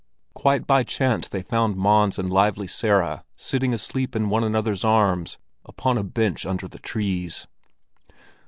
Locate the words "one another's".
4.31-4.83